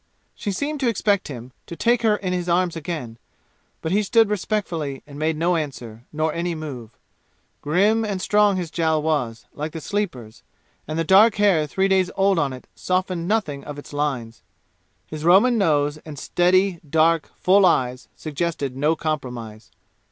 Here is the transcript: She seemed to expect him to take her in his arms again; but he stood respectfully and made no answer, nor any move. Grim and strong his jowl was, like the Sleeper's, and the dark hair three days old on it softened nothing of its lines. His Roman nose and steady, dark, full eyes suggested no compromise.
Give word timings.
She 0.33 0.51
seemed 0.51 0.79
to 0.79 0.87
expect 0.89 1.27
him 1.27 1.51
to 1.67 1.75
take 1.75 2.01
her 2.01 2.15
in 2.15 2.33
his 2.33 2.49
arms 2.49 2.75
again; 2.75 3.19
but 3.83 3.91
he 3.91 4.01
stood 4.01 4.31
respectfully 4.31 5.03
and 5.05 5.19
made 5.19 5.37
no 5.37 5.55
answer, 5.55 6.05
nor 6.11 6.33
any 6.33 6.55
move. 6.55 6.97
Grim 7.61 8.03
and 8.03 8.19
strong 8.19 8.57
his 8.57 8.71
jowl 8.71 9.03
was, 9.03 9.45
like 9.53 9.73
the 9.73 9.79
Sleeper's, 9.79 10.41
and 10.87 10.97
the 10.97 11.03
dark 11.03 11.35
hair 11.35 11.67
three 11.67 11.87
days 11.87 12.09
old 12.15 12.39
on 12.39 12.51
it 12.51 12.65
softened 12.73 13.27
nothing 13.27 13.63
of 13.63 13.77
its 13.77 13.93
lines. 13.93 14.41
His 15.05 15.23
Roman 15.23 15.55
nose 15.59 15.97
and 15.97 16.17
steady, 16.17 16.79
dark, 16.89 17.29
full 17.35 17.63
eyes 17.63 18.07
suggested 18.15 18.75
no 18.75 18.95
compromise. 18.95 19.69